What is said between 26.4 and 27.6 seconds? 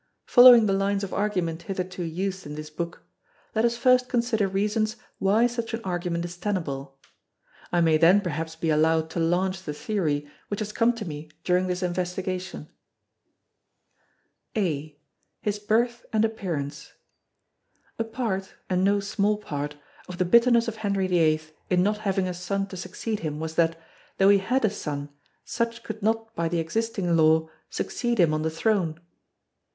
the existing law